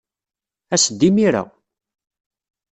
[0.75, 1.43] As-d imir-a.